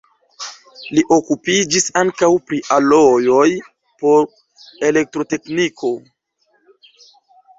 [0.99, 3.45] Li okupiĝis ankaŭ pri alojoj
[4.03, 4.25] por
[4.89, 5.91] elektrotekniko.